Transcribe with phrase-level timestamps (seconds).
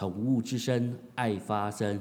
[0.00, 2.00] 宠物之声爱发声。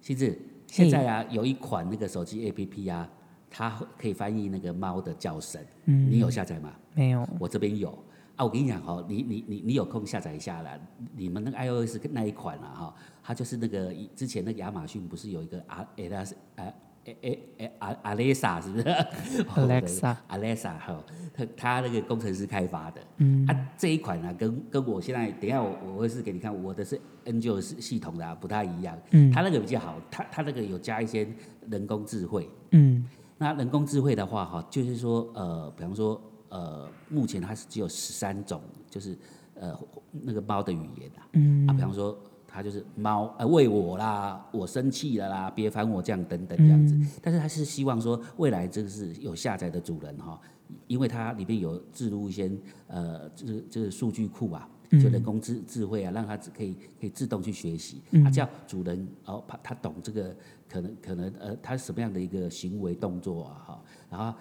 [0.00, 3.06] 西子，现在啊有一款那个手机 APP 啊，
[3.50, 5.62] 它可以翻译那个猫的叫声。
[5.84, 6.74] 嗯你有下载吗？
[6.94, 7.28] 没有？
[7.38, 7.90] 我这边有
[8.36, 10.80] 啊，我跟你讲哦，你你你你有空下载一下啦。
[11.14, 16.72] 你们那个 iOS 那一款啊哈，它就是那个之前那个亚马逊不是有一个阿 Alexa 啊。
[17.04, 18.84] 诶诶诶，阿阿雷莎是不是
[19.56, 23.46] Alexa Alexa 哈，他他那个工程师开发的，嗯。
[23.46, 29.30] 啊这一款呢、跟跟我现在等一下我我会是给你看，我的是 N 9系系统的、啊、不太一样，嗯。
[29.32, 31.26] 它那个比较好，它它那个有加一些
[31.68, 33.04] 人工智慧，嗯。
[33.38, 36.20] 那人工智慧的话，哈，就是说，呃，比方说，
[36.50, 39.16] 呃，目前它是只有十三种，就是
[39.54, 39.74] 呃
[40.10, 41.66] 那个猫的语言啊，嗯。
[41.66, 42.18] 啊，比方说
[42.52, 46.94] 它就是猫呃喂我啦，我生气了啦，别烦我这样等等这样子。
[46.94, 50.40] 嗯但是它是希望说未来这个是有下载的主人哈，
[50.86, 52.50] 因为它里面有置入一些
[52.86, 54.68] 呃就是就是数据库啊。
[55.00, 60.34] 就人工智智慧啊，让它可以可以自动去学习，它叫主人哦，他他懂这个
[60.68, 64.36] 可能可能呃，他什么样的一个行为动作啊哈，然后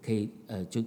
[0.00, 0.84] 可以呃就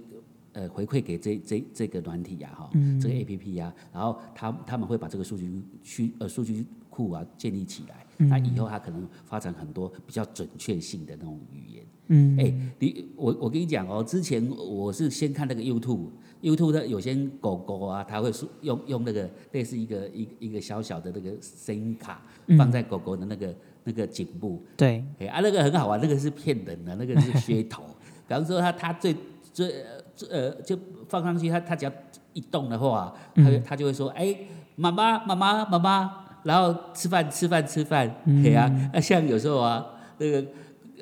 [0.52, 5.50] 呃回馈给这这这个软体呀、哈，这个 A P P 呀、然后他他们会把这个数据
[5.82, 11.84] 区呃数据库啊建立起来，那以后它可能发展很多比较准确性的那种语言。
[12.08, 12.38] 嗯。
[12.38, 22.20] 哎、你我我跟你讲哦，之前我是先看那个 YouTube，YouTube 的有些狗狗啊，它会用用那个类似一个一个一个小小的那个声音卡
[22.58, 27.82] 放在狗狗的那个、那个颈部，对，哎、啊，那个很好玩，那个是骗人的，那个是噱头。
[28.28, 29.16] 比方说它它最
[29.52, 29.84] 最
[30.30, 31.92] 呃就放上去，它它只要
[32.32, 34.36] 一动的话，它就它就会说，哎、
[34.76, 36.12] 妈妈妈妈妈妈，
[36.44, 39.84] 然后吃饭吃饭吃饭，对啊，那、像有时候啊，
[40.18, 40.44] 那个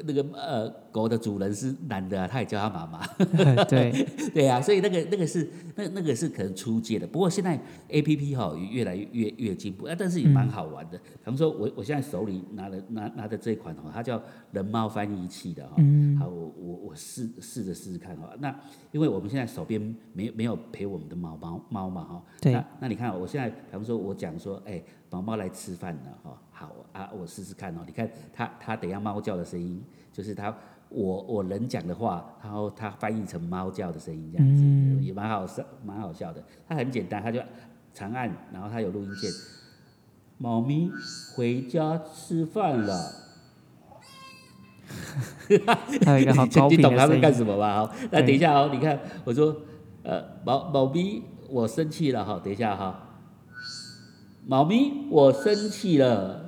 [0.04, 3.06] 那个呃狗的主人是男的啊，他也叫他妈妈。
[3.68, 3.92] 对，
[4.32, 7.06] 对呀、所以那个那个是那那个是可能出界的。
[7.06, 10.96] 不过现在 A P P 哈越来越越越进步，啊，但是也蛮好玩的。
[10.98, 14.20] 比方说我我现在手里拿的拿拿的这一款哈，它叫
[14.52, 15.74] 人猫翻译器的哈。
[15.76, 16.52] 嗯好，我
[16.90, 18.28] 我我试试着试试看哈。
[18.40, 18.52] 那
[18.90, 19.80] 因为我们现在手边
[20.12, 22.22] 没没有陪我们的猫猫猫嘛哈。
[22.40, 26.42] 对那那你看，我现在比方说我讲说，哎，毛猫来吃饭了哈。
[26.50, 27.82] 好啊，我试试看哦。
[27.86, 29.80] 你看它它等一下猫叫的声音，
[30.12, 30.52] 就是它
[30.88, 36.42] 我我人讲的话，然后它翻译成猫叫的声音，这样子、嗯也蛮好笑，蛮好笑的。
[36.66, 37.40] 它很简单，它就
[37.94, 39.30] 长按，然后它有录音键。
[40.38, 40.90] 猫咪
[41.36, 43.29] 回家吃饭了。
[45.48, 47.74] 你懂他在干，什么吧？
[47.74, 49.56] 好，那等一下哦，你看我说，
[50.02, 53.18] 呃，猫猫咪，我生气了哈，等一下哈，
[54.46, 56.46] 猫咪，我生气了。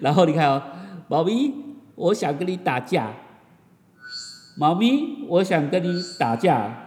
[0.00, 0.62] 然后你看哦，
[1.08, 1.54] 猫咪，
[1.94, 3.12] 我想跟你打架。
[4.58, 6.84] 猫咪，我想跟你打架。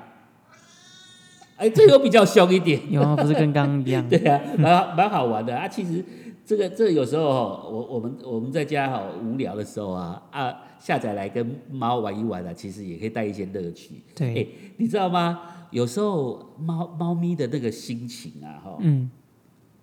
[1.57, 2.91] 哎，这个比较凶一点。
[2.91, 4.09] 有，不是跟刚刚一样？
[4.09, 5.67] 对啊，蛮蛮好玩的啊。
[5.67, 6.03] 其实
[6.49, 14.01] 这个这有时候哦，我我们我们在家哈无聊的时候啊啊，下载来跟猫玩一玩啊，其实也可以带一些乐趣。
[14.15, 15.67] 对哎，你知道吗？
[15.69, 19.11] 有时候猫猫咪的那个心情啊，哈，嗯，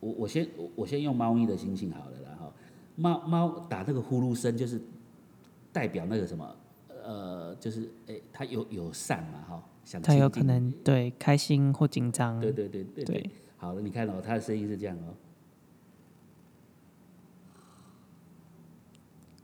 [0.00, 2.52] 我我先我我先用猫咪的心情好了啦哈。
[2.96, 4.80] 猫猫打那个呼噜声，就是
[5.72, 6.56] 代表那个什么
[7.04, 13.30] 呃，就是哎，它有友善嘛哈，想它有可能对开心或紧张，对对对对对对。
[13.56, 15.14] 好了，你看哦，它的声音是这样哦。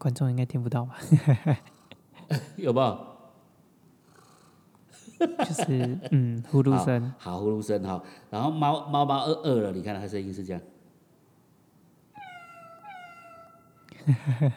[0.02, 0.96] 观众应该听不到吧？
[2.58, 3.06] 有没有？
[5.38, 8.02] 就是嗯，呼噜声，好，呼噜声哈。
[8.28, 10.60] 然后猫猫猫饿饿了，你看它声音是这样。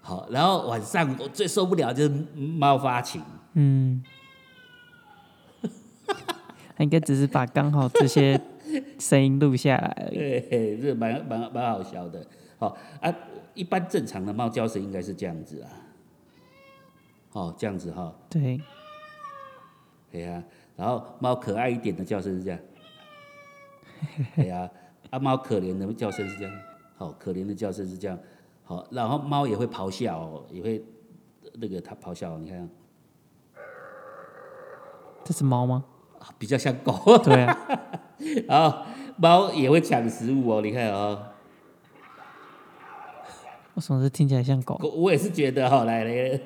[0.00, 3.20] 好，然后晚上我最受不了就是猫发情，
[3.54, 4.04] 嗯，
[6.76, 8.40] 他应该只是把刚好这些
[9.00, 10.16] 声音录下来而已。
[10.16, 12.24] 对，这蛮蛮蛮好笑的。
[12.62, 13.12] 好啊，
[13.54, 15.70] 一般正常的猫叫声应该是这样子啊。
[17.32, 18.60] 哦，这样子哈，对，
[20.12, 20.40] 对呀、
[20.76, 22.60] 然后猫可爱一点的叫声是这样，
[24.36, 24.70] 对呀、
[25.10, 26.54] 啊，猫可怜的叫声是这样，
[26.96, 28.16] 好、可怜的叫声是这样，
[28.62, 30.84] 好、然后猫也会咆哮、哦，也会
[31.54, 32.70] 那个它咆哮，你看、
[35.24, 35.84] 这是猫吗？
[36.20, 37.58] 啊比较像狗，对啊，
[38.46, 38.84] 然后
[39.16, 41.31] 猫也会抢食物哦，你看哦，
[43.74, 44.76] 为什么是听起来像狗？
[44.78, 46.40] 狗我也是觉得哈、来来，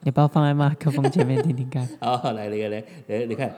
[0.00, 1.86] 你不要放在麦克风前面听听看。
[2.00, 3.54] 好来来来来，你看，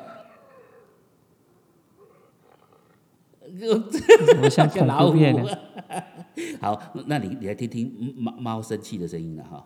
[4.29, 5.59] 怎么像恐怖片呢？
[6.61, 9.65] 好，那你你来听听猫猫生气的声音了哈。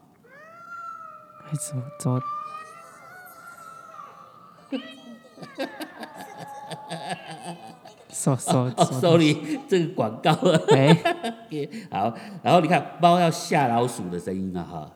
[1.47, 2.21] 哎怎么怎么？
[8.13, 9.37] 说说哦说，，sorry，
[9.69, 10.61] 这个广告啊。
[10.75, 10.97] 哎，
[11.91, 14.93] 好，然后你看猫要吓老鼠的声音啊，哈，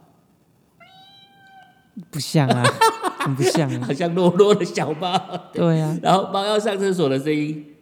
[2.11, 2.63] 不像啊，
[3.21, 5.19] 很不像啊好，像弱弱的小猫。
[5.53, 7.75] 对啊，然后猫要上厕所的声音，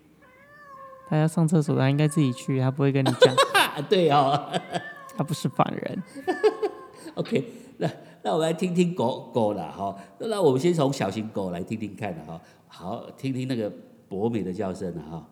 [1.09, 4.49] 它要上厕所，它应该自己去，它不会跟你讲，啊，对哦。
[5.15, 6.03] 它不是凡人。
[7.17, 7.45] OK，
[7.77, 7.87] 那
[8.23, 9.95] 那我们来听听狗狗了哈。
[10.19, 12.41] 那我们先从小型狗来听听看的哈。
[12.67, 13.71] 好，听听那个
[14.13, 15.27] 博美的叫声了哈。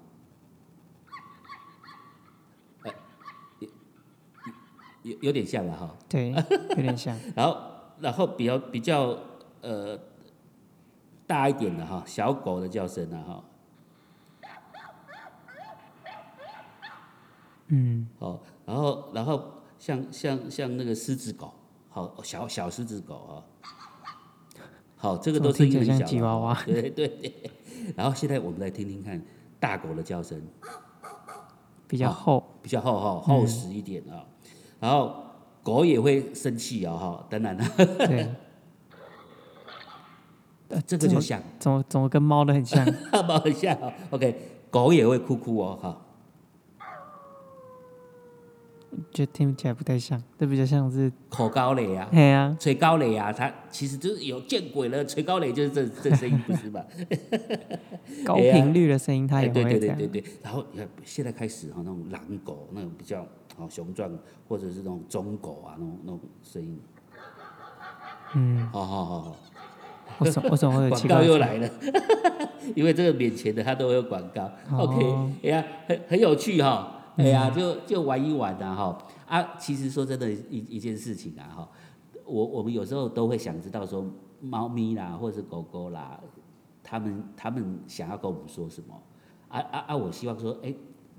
[2.84, 2.90] 呃
[5.02, 5.94] 有有有点像了哈。
[6.08, 6.30] 对，
[6.70, 7.14] 有点像。
[7.36, 7.60] 然后
[8.00, 9.18] 然后比较比较
[9.60, 10.00] 呃
[11.26, 13.44] 大一点的哈，小狗的叫声啊哈。
[17.68, 21.52] 嗯，哦，然后然后像像像那个狮子狗，
[21.90, 23.44] 好小小狮子狗啊，
[24.96, 27.50] 好，这个都是怎么听起来像很小娃娃对 对。
[27.96, 29.20] 然后现在我们来听听看
[29.58, 30.40] 大狗的叫声，
[31.86, 32.44] 比较厚。
[32.62, 34.24] 比较厚厚厚实一点啊。
[34.78, 35.14] 然后
[35.62, 37.64] 狗也会生气哦哈，当然了，
[38.06, 38.28] 对，
[40.86, 42.86] 这个就像怎么怎么跟猫的很像？
[43.26, 43.92] 猫很像哦。
[44.10, 44.38] OK，
[44.70, 46.00] 狗也会哭哭哦哈。
[49.12, 56.84] 就听起来不太像，这比较像是，口高雷啊，嘿啊，吹高雷啊，它其实就是有见鬼了，吹高雷就是这这声音不是吧？
[58.24, 59.96] 高频率的声音它哎，对也会这样。
[59.96, 60.32] 对对对对。
[60.42, 60.64] 然后
[61.04, 63.26] 现在开始哈，那种狼狗，那种比较
[63.56, 64.10] 哦雄壮，
[64.48, 66.80] 或者是那种中狗啊，那种那种声音。
[68.34, 69.36] 嗯，好好好好，
[70.20, 71.22] 为什么为什么会有 广告？
[71.22, 71.68] 又来了，
[72.76, 74.44] 因为这个免钱的它都会有广告。
[74.70, 76.96] 哦 OK，哎呀，很很有趣哈。
[77.16, 78.98] 哎呀，就就玩一玩呐哈。
[79.26, 81.68] 啊，其实说真的，一一件事情啊哈，
[82.24, 84.04] 我我们有时候都会想知道说，
[84.40, 86.20] 猫咪啦，或者是狗狗啦，
[86.82, 88.94] 他们他们想要跟我们说什么？
[89.48, 89.96] 啊啊啊！
[89.96, 90.72] 我希望说，哎，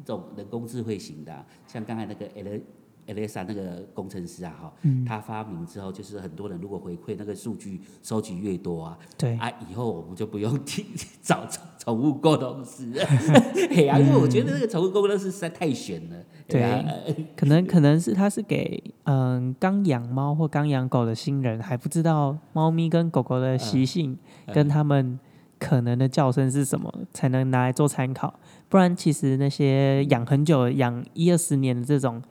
[0.05, 2.59] 这种人工智慧型的、像刚才那个 L
[3.07, 5.03] Alexa 那个工程师啊，哈，嗯。
[5.05, 10.85] 他发明之后，就是很多人如果回馈那个数据收集越多啊，对，啊，以后我们就不用听
[11.21, 12.89] 找宠宠物沟通师。
[12.91, 13.05] 了，
[13.71, 16.15] 嘿呀、因为我觉得那个宠物沟通师实在太悬了，
[16.47, 16.61] 对。
[16.61, 16.83] 啊
[17.35, 25.19] 可能可能是他是给嗯刚养猫或刚养狗的新人还不知道猫咪跟狗狗的习性嗯跟他们
[25.59, 28.39] 可能的叫声是什么，才能拿来做参考。
[28.69, 32.21] 不然其实那些养很久、养一二十年的这种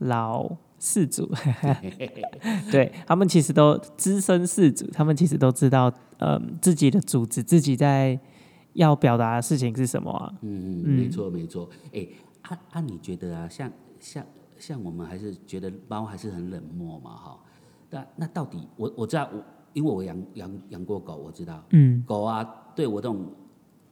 [0.00, 1.30] 老四主，
[2.70, 8.18] 对他们其实都资深四主，他们其实都知道嗯自己的主子自己在
[8.74, 10.32] 要表达的事情是什么啊。
[10.42, 12.06] 嗯嗯，没错没错，哎，
[12.42, 14.24] 啊啊，你觉得啊，像像
[14.58, 17.38] 像我们还是觉得猫还是很冷漠嘛，哈，
[17.90, 19.42] 那那到底我我知道我
[19.72, 21.62] 因为我养养养过狗，我知道。
[21.70, 22.02] 嗯。
[22.06, 22.42] 狗啊
[22.74, 23.26] 对我这种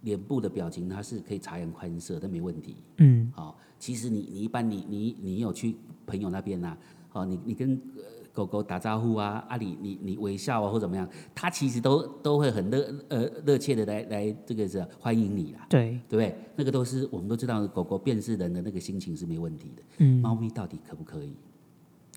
[0.02, 6.76] 脸部的表情它是可以察言观色，这没问题，嗯好、其实你你一般你你你有去朋友那边呐、
[7.12, 16.38] 哦，你你跟、呃狗狗打招呼啊，啊你你你微笑啊或怎么样，它其实都都会很热呃热切的来来这个是欢迎你啦，对，对不对？
[16.54, 19.82] 那个都是我们都知道，狗狗辨识人的那个心情是没问题的。
[19.98, 21.34] 嗯，猫咪到底可不可以？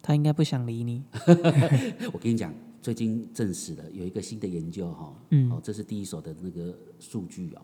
[0.03, 1.03] 它应该不想理你。
[2.13, 7.61] 我跟你讲，最近证实了有一个新的研究哈、嗯哦，这是第一手的那个数据哦，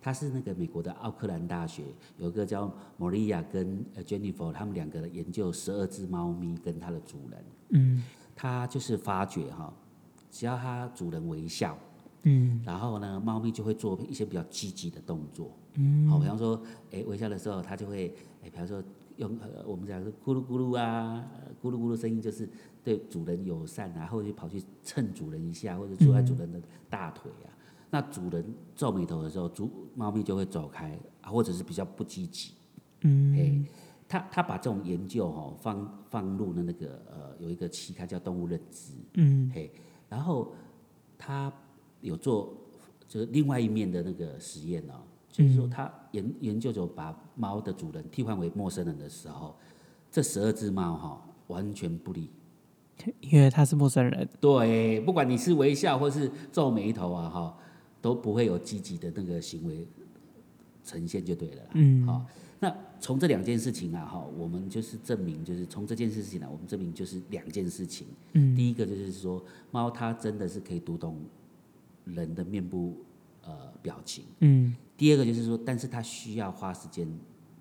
[0.00, 1.84] 它是那个美国的奥克兰大学
[2.16, 8.02] 有一个叫 Maria 跟呃 Jennifer 他们两个研究十二只猫咪跟它的主人，嗯。
[8.40, 9.74] 他就是发觉哈、
[10.30, 11.76] 只要它主人微笑，
[12.22, 12.62] 嗯。
[12.64, 15.50] 然后呢，猫咪就会做一些比较积极的动作。
[15.74, 16.62] 嗯，好，比方说，
[16.92, 18.14] 哎，微笑的时候，它就会，
[18.44, 18.80] 哎，比方说
[19.16, 22.48] 用呃我们讲是咕噜咕噜啊，呃咕噜咕噜声音就是
[22.84, 27.50] 对主人友善啊，或者跑去蹭主人一下，或者坐在主人的大腿啊。
[27.90, 32.52] 那主人皱眉头的时候，主猫咪就会走开，啊，或者是比较不积极。
[33.02, 33.64] 嗯嘿，
[34.08, 39.72] 他他把这种研究哈、放放入了那个呃有一个期刊叫《动物认知》，嗯嘿，
[40.08, 40.52] 然后
[41.16, 41.52] 他
[42.00, 42.52] 有做
[43.06, 49.56] 就是另外一面的那个实验哦，就是说他研研究者把猫的主人替换为陌生人的时候，
[50.10, 52.30] 这十二只猫哈、完全不理，
[53.20, 54.28] 因为他是陌生人。
[54.40, 57.58] 对，不管你是微笑或是皱眉头啊哈、
[58.00, 59.86] 都不会有积极的那个行为
[60.84, 61.70] 呈现就对了啦。
[61.74, 62.24] 嗯好、
[62.60, 68.06] 那从这两件事情啊哈、我们就是证明，就是从这件事情呢、我们证明就是两件事情。
[68.32, 71.20] 嗯第一个就是说，猫它真的是可以读懂
[72.04, 72.96] 人的面部
[73.42, 74.24] 呃表情。
[74.40, 77.08] 嗯第二个就是说，但是它需要花时间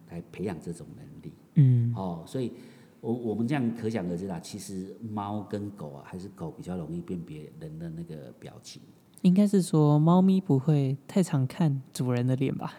[0.09, 1.33] 来培养这种能力。
[1.55, 2.53] 嗯哦，所以
[3.01, 8.81] 我我们这样可想而知啦，其实猫跟狗啊，还是狗比较容易辨别人的那个表情。
[9.21, 12.73] 应该是说猫咪不会太常看主人的脸吧？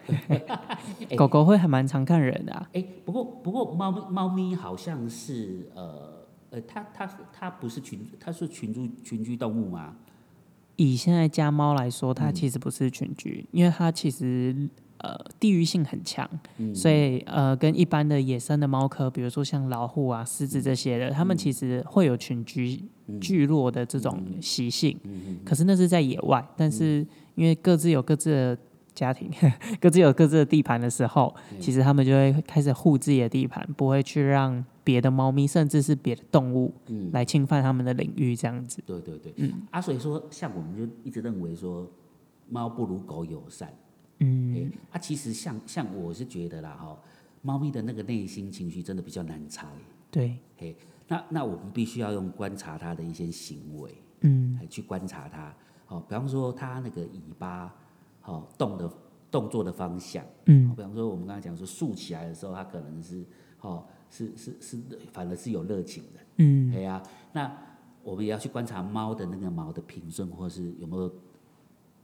[1.17, 2.69] 狗狗会还蛮常看人的、啊。
[2.73, 9.95] 哎，不过不过猫咪猫咪好像是呃呃，它它它不是群，它是群居群居动物吗？
[10.77, 14.69] 以现在家猫来说，嗯它其实不是群居，因为它其实
[14.99, 16.73] 呃地域性很强，嗯。
[16.73, 23.19] 所以呃跟一般的野生的猫科，比如说像老虎啊、狮子这些的，它们其实会有群居嗯。
[23.19, 24.97] 聚落的这种习性。
[25.43, 28.57] 可是那是在野外，但是因为各自有各自的
[28.93, 29.31] 家庭，
[29.79, 37.09] 各自有各自的地盘的时候，其实他们就会开始护自己的地盘，不会去让别的猫咪甚至是别的动物嗯。
[37.13, 38.83] 来侵犯他们的领域，这样子。
[38.85, 39.53] 对对对，嗯。
[39.71, 41.89] 啊，所以说像我们就一直认为说
[42.49, 43.73] 猫不如狗友善，
[44.19, 46.97] 嗯，哎，啊，其实像像我是觉得啦哈，
[47.41, 49.67] 猫咪的那个内心情绪真的比较难猜，
[50.11, 50.75] 对，嘿，
[51.07, 54.57] 那那我们必须要用观察它的一些行为，嗯。
[54.59, 55.55] 来去观察它，
[55.87, 57.73] 哦，比方说它那个尾巴，
[58.25, 58.91] 哦动的
[59.31, 60.69] 动作的方向，嗯。
[60.69, 63.25] 哦比方说我们刚才讲说竖起来的时候，它可能是
[63.61, 64.77] 哦是是是
[65.13, 66.71] 反而是有热情的，嗯。
[66.71, 67.51] 对呀、那
[68.03, 71.09] 我们也要去观察猫的那个毛的平顺，或是有没有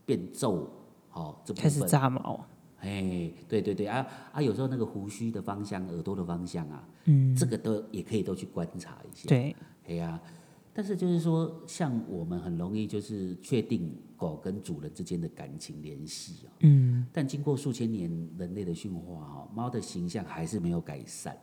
[0.04, 0.70] 变皱，
[1.16, 2.44] 哦，开始，炸毛。
[2.80, 9.26] 哎，对对对啊啊，有时候那个胡须的方向、耳朵的方向啊，嗯，这个都也可以都去观察一下。
[9.26, 9.56] 对，
[9.88, 10.20] 哎呀、
[10.74, 21.36] 但是就是说，像我们很容易就是确定狗跟主人之间的感情联系哦，嗯但经过数千年人类的驯化哦，猫的形象还是没有改善。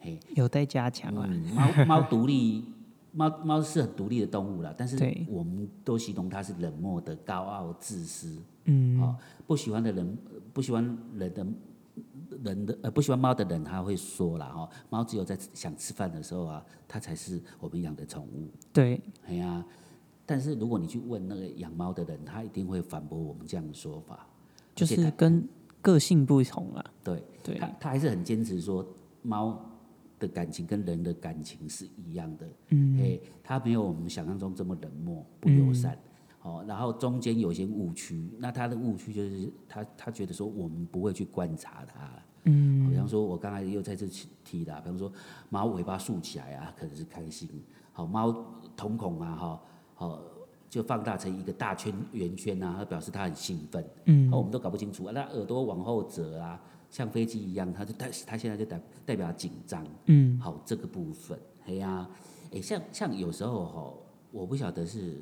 [0.00, 1.26] 嘿，有待加强啊。
[1.28, 2.64] 嗯，猫猫独立，
[3.12, 4.96] 猫猫是很独立的动物啦，但是
[5.28, 8.36] 我们都形容它是冷漠的、高傲、自私。
[8.64, 10.18] 嗯哦，不喜欢的人，
[10.52, 10.84] 不喜欢
[11.16, 11.46] 人的
[12.44, 18.48] 人的呃不喜欢猫的人，他会说了哈、哦，猫只有在想吃饭的时候啊，它才是我们养的宠物。
[18.72, 19.64] 对，哎呀，
[20.26, 24.26] 但是如果你去问那个养猫的人，他一定会反驳我们这样的说法。
[24.74, 25.48] 就是跟
[25.80, 26.84] 个性不同啊。
[27.02, 28.86] 对对他，他还是很坚持说
[29.22, 29.58] 猫
[30.18, 32.46] 的感情跟人的感情是一样的。
[32.70, 35.98] 嗯哎，他没有我们想象中这么冷漠、不友善。
[36.42, 42.08] 哦，然后中间有些误区，那他的误区就是他他觉得说我们不会去观察它，
[42.44, 44.06] 嗯比方说我刚才又在这
[44.44, 45.12] 提的，比方说
[45.50, 47.48] 猫尾巴竖起来啊，可能是开心；
[47.92, 48.32] 好猫
[48.76, 49.62] 瞳孔啊，哈，
[49.94, 50.22] 好
[50.70, 53.84] 就放大成一个大圈圆圈啊，它表示它很兴奋。
[54.04, 59.86] 嗯哦，我们都搞不清楚啊，那耳朵往后折啊，像飞机一样，它就代它现在就代代表紧张。
[60.06, 62.08] 嗯好，这个部分，哎呀、
[62.52, 63.94] 哎，像像有时候哈，
[64.32, 65.20] 我不晓得是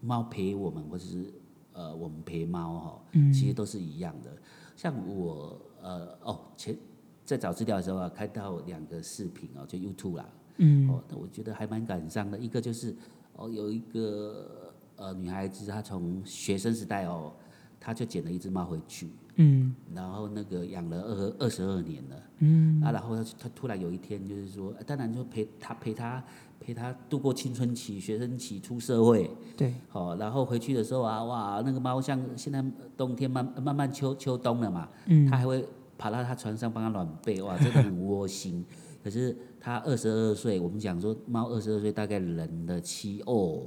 [0.00, 1.32] 猫陪我们，或者是
[1.72, 4.30] 呃我们陪猫哈，嗯其实都是一样的。
[4.76, 6.76] 像我呃哦前
[7.24, 12.38] 在找资料的时候啊，看到两个视频哦，就 YouTube 啦，嗯哦，那我觉得还蛮感伤的。
[12.38, 12.94] 一个就是
[13.34, 17.32] 哦，有一个呃女孩子，她从学生时代哦，
[17.80, 22.16] 她就捡了一只猫回去，嗯然后那个养了二二十二年了。
[22.42, 26.22] 嗯啊，然后他他突然有一天就是说，呃当然就陪他陪他
[26.60, 32.64] 陪他度过青春期、学生期、出社会，对，好、然后回去的时候啊，哇，那个猫像现在
[32.96, 35.66] 冬天慢慢慢秋秋冬了嘛，嗯它还会
[35.98, 38.64] 爬到他床上帮他暖被，哇，真的很窝心。
[39.04, 43.62] 可是他二十二岁，我们讲说猫二十二岁大概人的七哦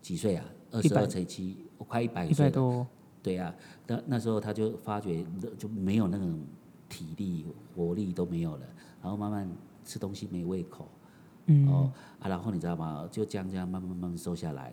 [0.00, 0.44] 几岁啊？
[0.72, 2.50] 二十二100乘七，哦快一百一岁了。
[2.50, 2.86] 百多。
[3.22, 3.54] 对呀、
[3.86, 5.24] 那那时候他就发觉
[5.56, 6.40] 就没有那种
[6.88, 8.66] 体力活力都没有了，
[9.00, 9.48] 然后慢慢
[9.84, 10.88] 吃东西没胃口，
[11.46, 13.08] 嗯哦啊，然后你知道吗？
[13.10, 14.72] 就这样这样慢慢慢慢瘦下来，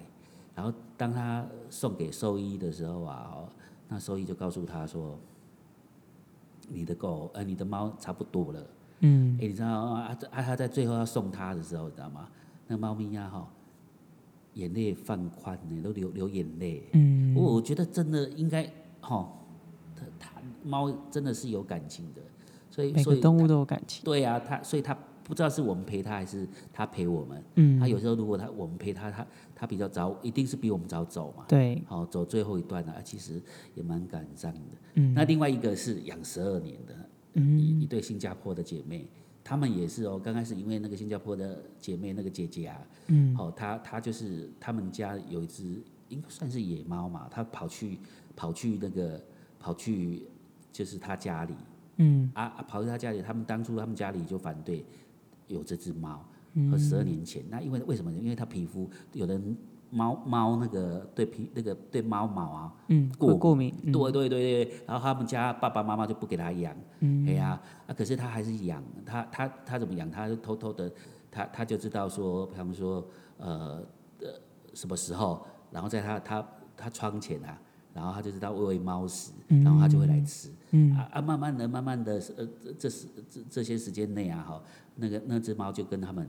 [0.56, 3.50] 然后当他送给兽医的时候啊，哦，
[3.88, 5.18] 那兽医就告诉他说，
[6.68, 8.68] 你的狗呃你的猫差不多了，
[9.02, 12.28] 嗯哎、你知道啊啊啊他在最后要送他的时候，你知道吗？
[12.68, 13.48] 那猫咪呀、哈，
[14.60, 16.84] 眼泪泛宽呢，都流流眼泪。
[16.94, 18.64] 嗯我我觉得真的应该，
[19.00, 19.32] 哈，
[19.96, 22.22] 它它猫真的是有感情的，
[22.70, 24.04] 所以所以每个动物都有感情。
[24.04, 27.44] 对啊，它所以它不知道是我们陪它还是它陪我们。
[27.56, 29.26] 嗯它有时候如果它我们陪它，它
[29.56, 31.46] 它比较早，一定是比我们早走嘛。
[31.48, 33.42] 对，好，走最后一段啊，其实
[33.76, 34.60] 也蛮感伤的。
[34.96, 36.96] 嗯那另外一个是养十二年的，
[37.34, 39.08] 嗯一一对新加坡的姐妹，
[39.50, 40.22] 她们也是哦。
[40.24, 42.78] 刚开始因为那个新加坡的姐妹那个姐姐啊，
[43.08, 47.98] 嗯哦，她她就是他们家有一只应该算是野猫嘛，她跑去
[48.36, 49.20] 跑去那个
[49.60, 50.28] 跑去
[50.72, 51.56] 就是她家里
[51.98, 54.86] 嗯啊啊跑去她家里，他们当初他们家里就反对
[55.48, 58.20] 有这只猫，嗯和十二年前，那因为为什么呢？
[58.22, 59.58] 因为她皮肤有人
[59.92, 63.74] 猫猫那个对皮那个对猫毛啊，嗯，过会过敏。
[63.84, 70.10] 嗯对对对对，然后他们家爸爸妈妈就不给他养，嗯哎呀、啊，可是他还是养，他他他怎么养？
[70.10, 70.92] 他就偷偷的，
[71.32, 73.06] 他他就知道说，比方说，
[73.38, 73.82] 呃
[74.20, 74.28] 呃，
[74.74, 77.60] 什么时候，然后在他他他窗前啊，
[77.94, 80.50] 然后他就知道喂喂猫食，然后他就会来吃。
[80.72, 84.62] 嗯啊啊，慢慢的、慢慢的，呃，这这时这这些时间内啊，哈，
[84.96, 86.28] 那个那只猫就跟他们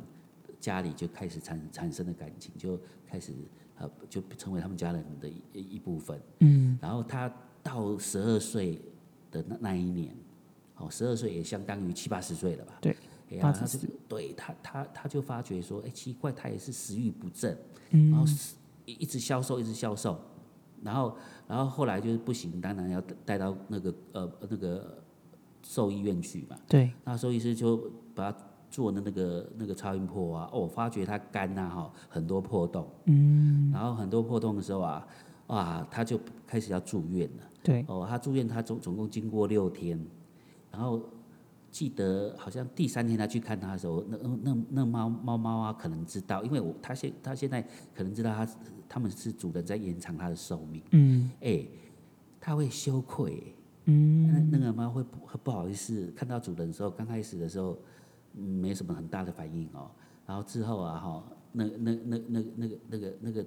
[0.60, 3.32] 家里就开始产产生了感情，就开始
[3.78, 6.20] 呃，就成为他们家人的一一部分。
[6.40, 8.80] 嗯然后他到十二岁
[9.30, 10.14] 的那那一年，
[10.76, 12.78] 哦，十二岁也相当于七八十岁了吧？
[12.80, 12.94] 对
[13.30, 17.56] 哎呀，八十他就对他他他就发觉说，哎，奇怪，他也是食欲不振，
[17.90, 20.20] 嗯然后是一一直消瘦，一直消瘦，
[20.82, 25.02] 然后然后后来就是不行，当然要带带到那个呃那个
[25.62, 26.58] 兽医院去嘛。
[26.68, 28.38] 对，那兽医师就把他
[28.70, 33.70] 做的那个那个超音波啊，哦，发觉它肝呐、哈很多破洞，嗯。
[33.72, 35.06] 然后很多破洞的时候啊，
[35.48, 37.44] 哇，他就开始要住院了。
[37.62, 40.00] 对，哦，他住院，他总总共经过六天，
[40.70, 41.00] 然后
[41.70, 47.60] 记得好像第三天他去看他的时候，那那那那猫猫猫啊，可能知道，因为我他现他现在
[47.94, 48.48] 可能知道他
[48.88, 51.30] 他们是主人在延长他的寿命，嗯。
[51.40, 51.66] 哎，
[52.40, 54.50] 他会羞愧，嗯。
[54.50, 57.78] 那那个猫会不会不好意思看到主人的时候，刚开始的时候，嗯，
[58.32, 59.90] 没什么很大的反应哦，
[60.26, 63.44] 然后之后啊哈，那那那那那个那个那个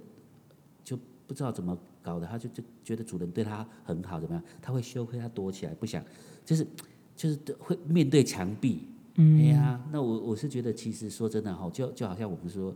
[0.84, 4.44] 就不知道怎么搞的，他就就觉得主人对他很好，怎么样？
[4.62, 6.04] 他会羞愧，他躲起来，不想，
[6.44, 6.68] 就是
[7.16, 8.88] 就是会面对墙壁。
[9.16, 12.76] 嗯哎呀，那我我是觉得，其实说真的哈，就就好像我们说，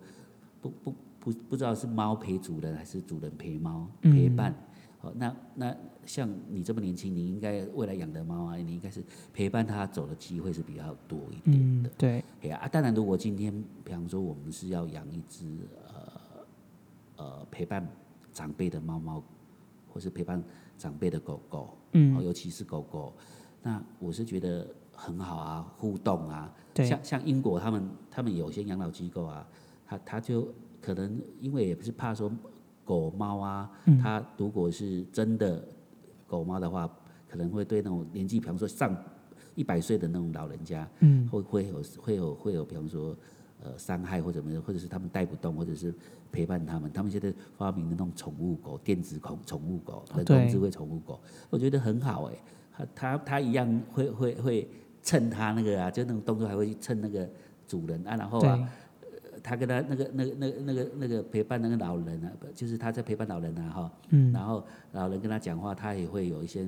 [0.62, 4.56] 不不不不知道是猫陪主人还是主人陪猫嗯陪伴。
[5.02, 5.76] 哦，那那
[6.06, 11.90] 像你这么年轻，你应该未来养的猫啊，你应该是陪伴它走的机会是比较多一点的。
[11.90, 15.46] 嗯对，哎呀、啊，当然，如果今天，比方说我们是要养一只
[15.88, 16.46] 呃
[17.18, 17.88] 呃陪伴
[18.34, 19.24] 长辈的猫猫，
[19.88, 20.44] 或是陪伴
[20.80, 23.14] 长辈的狗狗，哦，嗯尤其是狗狗，
[23.62, 26.88] 那我是觉得很好啊，互动啊，对。
[26.88, 29.48] 像像英国他们他们有些养老机构啊，
[29.86, 30.52] 他他就
[30.82, 32.32] 可能因为也不是怕说
[32.88, 34.00] 狗猫啊，嗯。
[34.00, 35.62] 它如果是真的
[36.26, 36.90] 狗猫的话，
[37.30, 38.96] 可能会对那种年纪，比方说上
[39.54, 41.28] 一百岁的那种老人家，嗯。
[41.28, 43.16] 会会有会有会有，比方说
[43.62, 45.94] 呃伤害或者什么，或者是他们带不动，或者是
[46.32, 46.90] 陪伴他们。
[46.92, 50.50] 他们现在发明的那种宠物狗，电子宠宠物狗，人工对。
[50.50, 52.34] 智慧宠物狗，我觉得很好哎、
[52.72, 54.70] 它它它一样会会会
[55.02, 57.28] 蹭它那个啊，就那种动作还会去蹭那个
[57.68, 58.68] 主人啊，然后啊，对，
[59.44, 64.32] 他跟他那个那个那个那个那个陪伴那个老人啊，不就是他在陪伴老人啊哈，嗯。
[64.32, 66.68] 然后老人跟他讲话，他也会有一些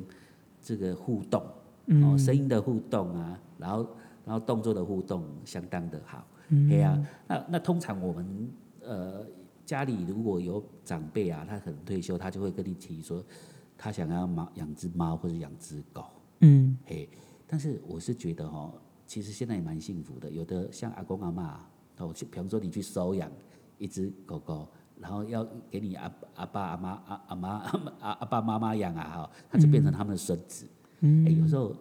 [0.62, 1.41] 这个互动。
[1.41, 3.88] 哦，嗯声音的互动啊，然后
[4.23, 6.69] 然后动作的互动相当的好，嗯。
[6.69, 8.49] 对呀、那那通常我们
[8.84, 9.25] 呃
[9.65, 13.23] 家里如果有长辈啊，他可能退休，他就会跟你提说，
[13.75, 16.05] 他想要猫养只猫或者养只狗，
[16.41, 16.77] 嗯。
[16.86, 17.10] 嘿，
[17.47, 18.71] 但是我是觉得哦，
[19.08, 21.60] 其实现在也蛮幸福的，有的像阿公阿妈
[22.00, 23.32] 哦，去比方说你去收养
[23.78, 24.68] 一只狗狗。
[25.02, 27.50] 然后要给你阿阿爸阿妈阿阿妈
[28.02, 30.68] 阿阿爸妈妈养啊哈，他就变成他们的孙子。
[31.00, 31.74] 嗯哎、有时候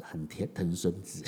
[0.00, 1.24] 很甜疼孙子，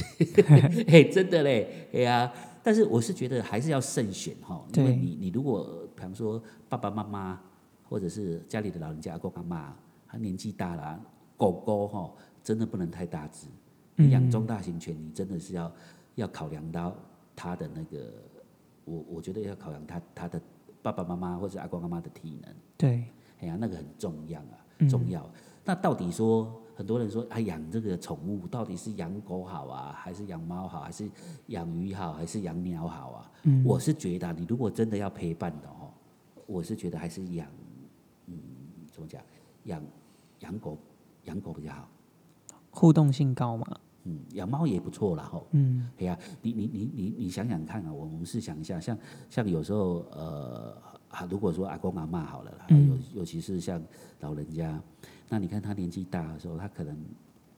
[0.87, 7.41] 嘿， 真的嘞，哎呀、但是我是觉得还是要慎选哈，因为对你你如果比方说爸爸妈妈
[7.83, 11.01] 或者是家里的老人家阿公阿妈，他年纪大了，
[11.37, 13.49] 狗狗哈真的不能太大只，
[13.97, 15.73] 你养中大型犬，你真的是要
[16.15, 16.97] 要考量到
[17.37, 18.13] 他的那个，
[18.85, 20.41] 我我觉得要考量他他的
[20.83, 22.55] 爸爸妈妈或者阿公阿妈的体能。
[22.77, 23.05] 对，
[23.41, 25.29] 哎呀，那个很重要啊，嗯重要。
[25.65, 31.11] 那到底说，很多人说，啊，养这个宠物到底是养狗好啊，还是养猫好，还是
[31.47, 33.31] 养鱼好，还是养鸟好啊？
[33.45, 35.91] 嗯我是觉得啊、你如果真的要陪伴的哦，
[36.47, 37.49] 我是觉得还是养，
[38.27, 38.39] 嗯，
[38.93, 39.23] 怎么讲，
[39.65, 39.83] 养
[40.41, 40.79] 养狗
[41.25, 41.89] 养狗比较好。
[42.71, 43.67] 互动性高嘛，
[44.05, 45.47] 嗯，养猫也不错啦吼。
[45.53, 45.89] 嗯。
[45.99, 48.97] 哎呀，你你你你你想想看啊，我们试想一下，像
[49.29, 50.77] 像有时候呃
[51.09, 52.89] 啊，如果说阿公阿妈好了啦，嗯。
[52.91, 53.83] 尤尤其是像
[54.21, 54.81] 老人家，
[55.29, 56.97] 那你看他年纪大的时候，他可能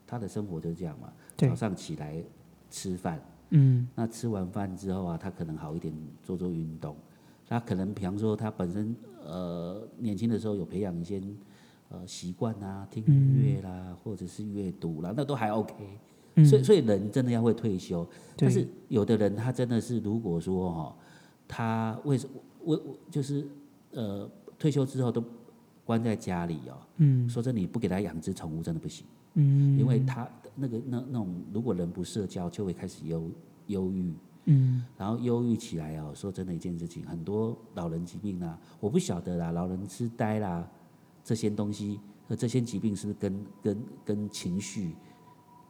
[0.06, 2.22] 他的生活就是这样嘛，早上起来
[2.70, 3.88] 吃饭，嗯。
[3.94, 6.96] 那吃完饭之后啊，他可能好一点做做运动，
[7.48, 11.20] 他可能比方说他本身呃年轻的时候有培养一些
[11.88, 15.74] 呃习惯啊，听音乐啦，或者是阅读啦，那都还 OK。
[16.36, 20.96] 嗯，所以所以人真的要会退休，但是，有的人他真的是如果说哈、
[21.48, 22.28] 他为什
[22.64, 22.78] 为
[23.10, 23.46] 就是
[23.92, 25.22] 呃退休之后都
[25.84, 27.28] 关在家里哦，嗯。
[27.28, 33.30] 说真的你不给他养只宠物真的不行，嗯，因为他那个那那种如果人不社交就会开始忧
[33.66, 34.12] 忧郁，
[34.46, 34.84] 嗯。
[34.98, 40.68] 然后忧郁起来哦，说真的一件事情，很多老人疾病啊，我不晓得啦，老人痴呆啦
[41.24, 44.94] 这些东西和这些疾病是不是跟跟跟情绪，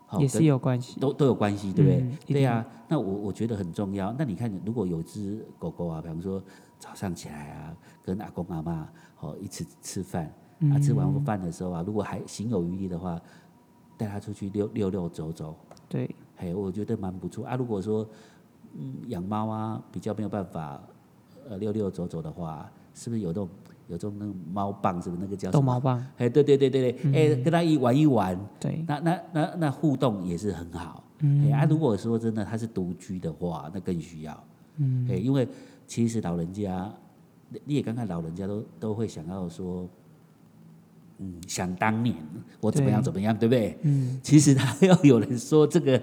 [0.07, 2.01] 好也是有关系，都都有关系，对不对？
[2.01, 4.14] 嗯对呀、那我我觉得很重要。
[4.16, 6.42] 那你看，如果有只狗狗啊，比方说
[6.79, 8.88] 早上起来啊，跟阿公阿妈
[9.21, 10.33] 哦一起吃饭，
[10.73, 13.21] 啊，吃完饭的时候啊，如果还行有余力的话，
[13.97, 15.57] 带它出去溜溜溜走走，
[15.88, 17.57] 对，嘿，我觉得蛮不错啊。
[17.57, 18.09] 如果说
[18.75, 20.81] 嗯养猫啊比较没有办法
[21.49, 23.49] 呃溜溜走走的话，是不是有那种
[23.88, 25.61] 有种那种猫棒，是不是那个叫什么？
[25.61, 31.03] 逗猫棒，哎，对对对对对，哎、跟他一玩一玩，对，那那那那互动也是很好。
[31.20, 34.44] 嗯，啊，如果说真的他是独居的话，那更需要。
[34.77, 35.49] 嗯，哎，因为
[35.87, 36.92] 其实老人家，
[37.49, 39.88] 你你也看看老人家都都会想要说，
[41.18, 42.14] 嗯，想当年
[42.61, 43.79] 我怎么样怎么样，对不对？
[43.83, 46.01] 嗯， 其实他 要有人说这个，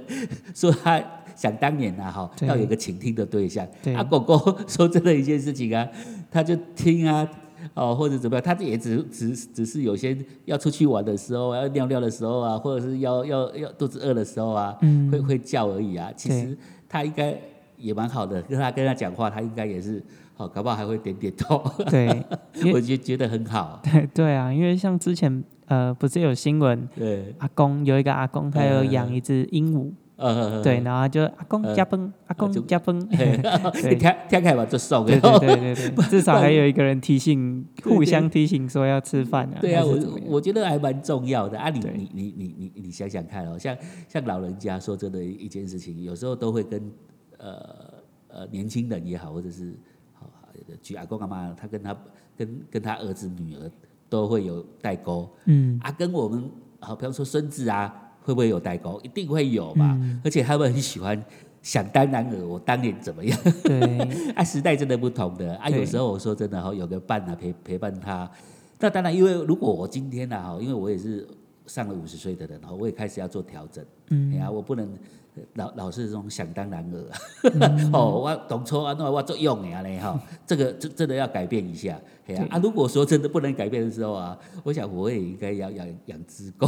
[0.56, 1.00] 说他
[1.36, 3.67] 想当年啊、哈，要有一个倾听的对象。
[3.84, 5.88] 对啊，狗狗 说真的一件事情啊，
[6.32, 7.30] 他就听啊，
[7.73, 16.12] 哦，或者怎么样，他也只只只是有些要出去玩的时候啊，要尿尿的时候啊，或者是要要要肚子饿的时候啊，嗯会会叫而已啊。
[16.15, 17.38] 其实他应该
[17.78, 20.02] 也蛮好的，跟他跟他讲话，他应该也是
[20.36, 21.63] 好，搞不好还会点点头。
[21.89, 22.23] 对，
[22.73, 23.80] 我就觉得很好。
[23.84, 29.91] 对 对啊，因为像之前呃，不是有新闻，对，阿公有一个阿公，他有养一只鹦鹉，
[30.23, 33.38] 呃，对，然后就阿公加崩，阿公就加崩，嘿，
[33.81, 35.39] 对听听开吧，就送对的。
[35.39, 41.79] 对对对对， 至少还有一个人提醒，互相提醒说要吃饭啊，对啊，我我觉得还蛮重要的啊你！
[41.79, 43.75] 你你你你你想想看哦，像
[44.07, 46.91] 像老人家说真的一件事情，有时候都会跟
[47.38, 47.93] 呃
[48.29, 49.77] 呃年轻人也好，或者是
[50.13, 50.29] 好
[50.81, 51.97] 举阿公阿妈，他跟他
[52.38, 53.69] 跟跟他儿子女儿
[54.07, 58.99] 都会有代沟嗯，啊，跟我们好，比方说孙子啊，会不会有代沟？
[59.03, 61.21] 一定会有嘛，嗯而且他们很喜欢
[61.62, 63.38] 想当然尔，我当年怎么样？
[63.63, 63.99] 对，
[64.33, 65.69] 啊，时代真的不同的啊。
[65.69, 68.29] 有时候我说真的哈，有个伴啊陪陪伴他。
[68.79, 71.25] 那当然，因为如果我今天呢哈，因为我也是
[71.67, 73.83] 上了五十岁的人哈，我也开始要做调整。
[74.09, 74.89] 嗯哎呀，我不能
[75.56, 77.52] 老老是这种想当然尔。
[77.54, 82.00] 嗯 哦，我当初啊，那我做用的呀嘞哈，这个真真的要改变一下。
[82.28, 86.67] 哎呀对啊，如果说真的不能改变的时候啊，我想我也应该要养养只狗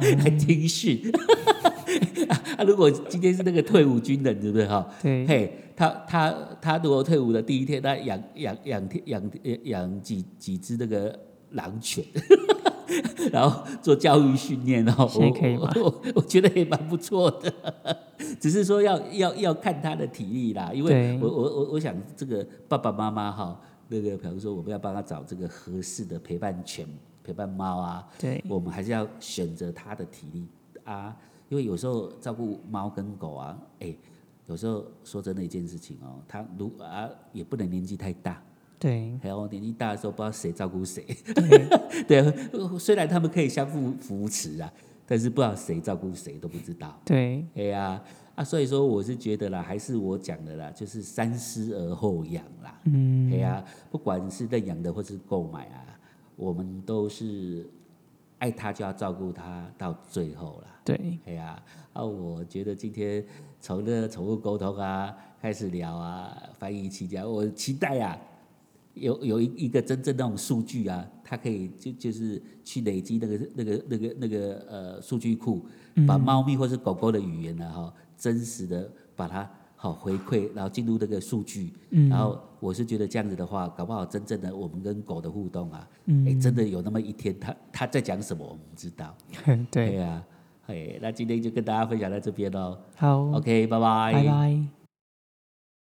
[0.00, 1.00] 嗯来听训。
[2.56, 4.86] 啊，如果今天是那个退伍军人，对不对哈？
[5.02, 11.18] 对，嘿，他他他如果退伍的第一天，他养养养养养养几几只那个
[11.52, 12.04] 狼犬，
[13.30, 15.08] 然后做教育训练哦，
[15.76, 17.52] 我我觉得也蛮不错的，
[18.40, 26.86] 只是说要要要看他的体力啦，因为我我我我想这个爸爸妈妈哈，那个比如说我们要帮他找这个合适的陪伴犬、
[27.22, 30.46] 陪伴猫啊，对，我们还是要选择他的体力
[30.84, 31.16] 啊，
[31.48, 33.96] 因为有时候照顾猫跟狗啊，哎、
[34.46, 38.42] 有时候说真的一件事情哦，他如啊也不能年纪太大，
[38.78, 41.04] 对，还有年纪大的时候不知道谁照顾谁，
[42.06, 42.22] 对，
[42.78, 44.72] 虽然他们可以相互扶持啊，
[45.06, 48.00] 但是不知道谁照顾谁都不知道，对，哎呀
[48.36, 52.80] 啊，所以说我是觉得啦，还是我讲的啦，就是三思而后养啦。
[52.84, 55.98] 嗯，哎呀，不管是认养的或是购买啊，
[56.36, 57.68] 我们都是
[58.38, 60.80] 爱他就要照顾他到最后啦。
[60.84, 61.60] 对，哎呀，
[61.92, 63.26] 啊，我觉得今天
[63.60, 65.12] 从那个宠物沟通啊
[65.42, 68.16] 开始聊啊，翻译期间，我期待啊，
[69.00, 75.64] 有有一一个真正那种数据啊，它可以就就是去累积那个那个那个那个呃数据库，
[76.06, 89.16] 把猫咪或是狗狗的语言呢哈，真实的把它好回馈，然后进入那个数据，嗯然后我是觉得这样子的话，搞不好真正的我们跟狗的互动啊，哎、嗯，真的有那么一天，它它在讲什么，我们不知道。
[89.70, 90.26] 对，呀、啊，
[90.66, 92.76] 哎，那今天就跟大家分享到这边喽。
[92.96, 94.12] 好，OK，拜拜。
[94.12, 94.77] 拜拜。